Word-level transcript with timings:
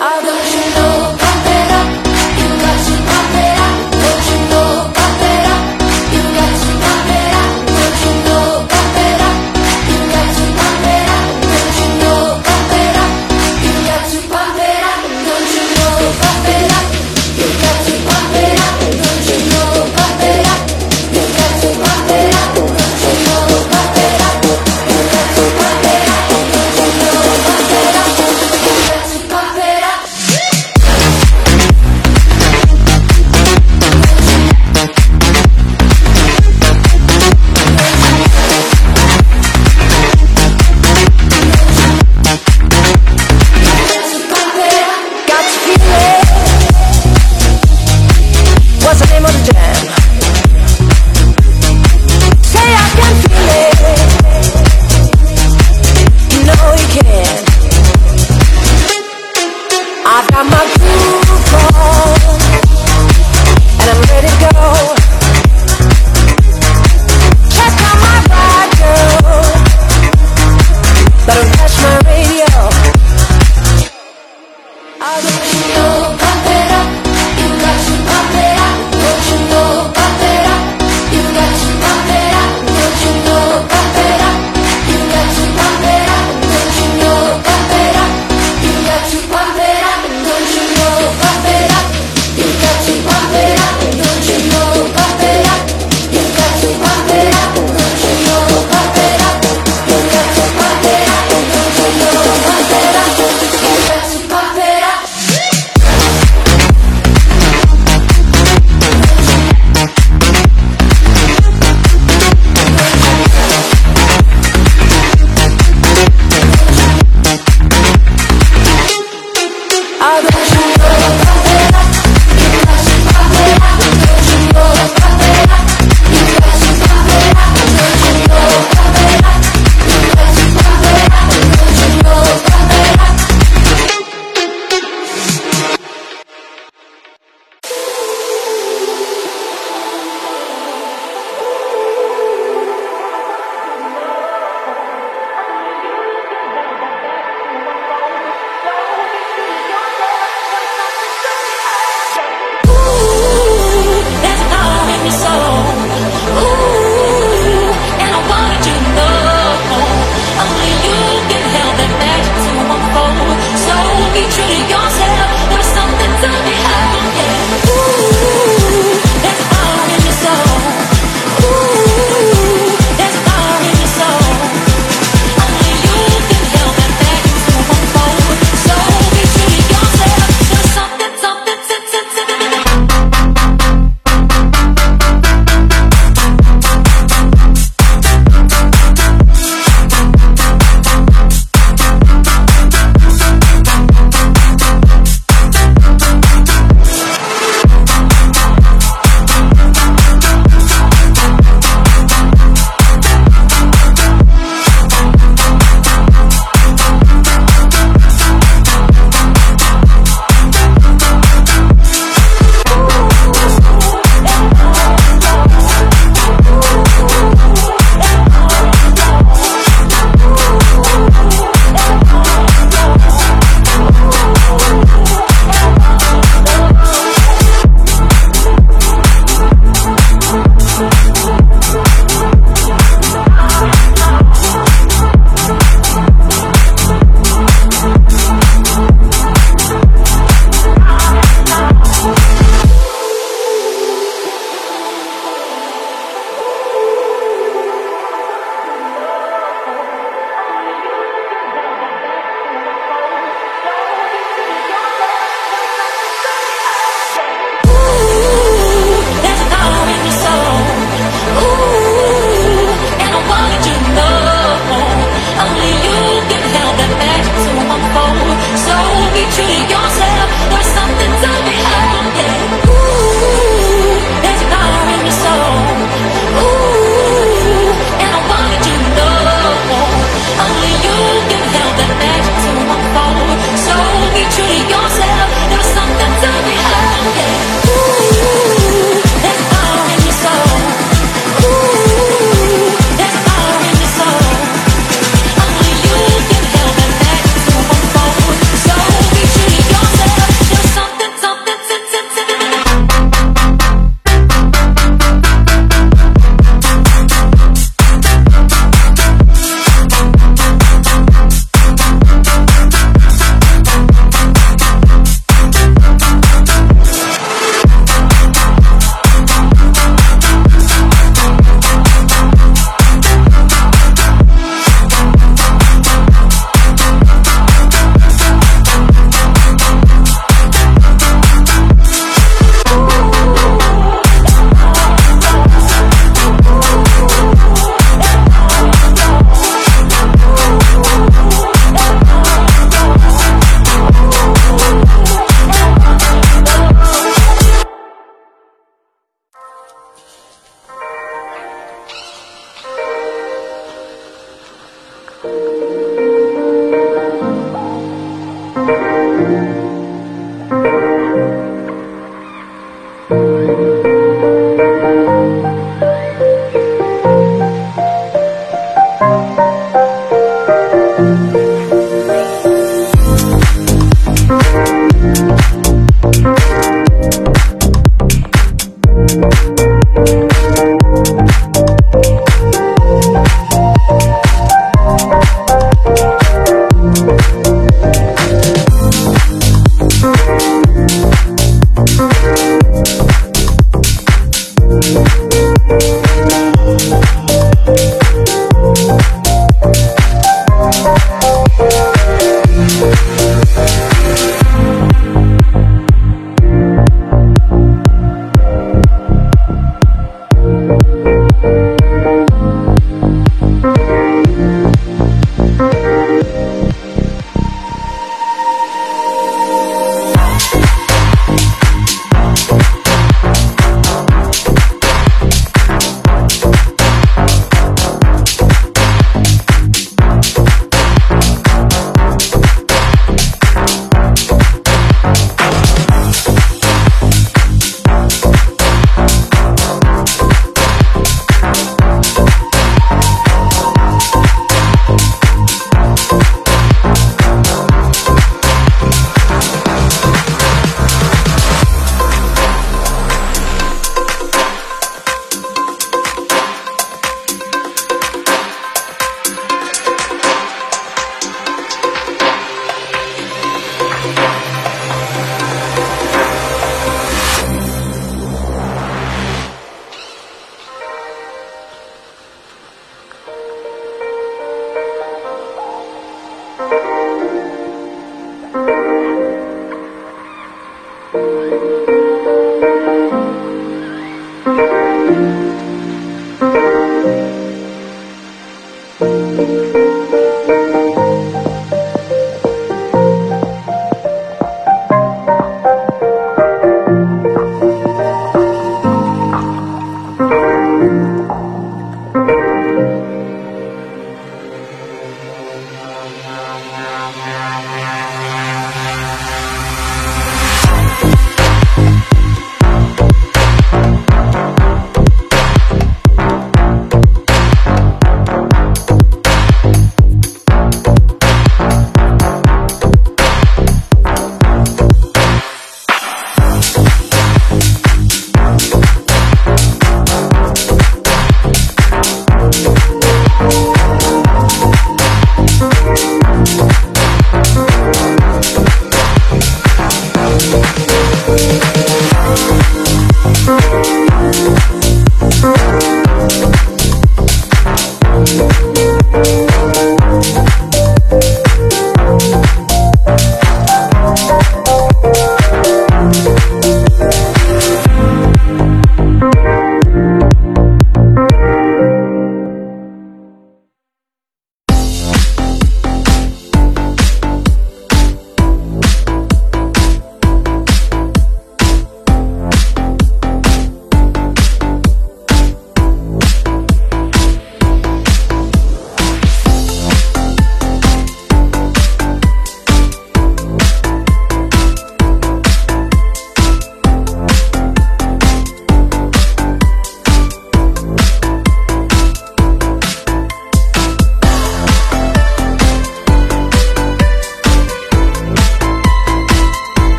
Oh, 0.00 0.22
don't 0.22 0.47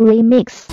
Remix。 0.00 0.69